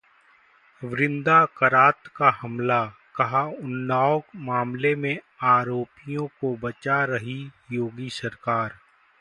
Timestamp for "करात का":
1.45-2.29